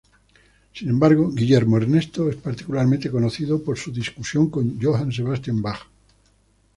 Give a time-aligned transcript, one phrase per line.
[0.73, 5.81] Sin embargo, Guillermo Ernesto es particularmente conocido por su discusión con Johann Sebastian Bach.